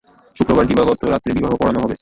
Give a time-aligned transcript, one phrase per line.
[0.35, 1.89] শুক্রবার দিবাগত রাত্রে বিবাহ পড়ানো হবে।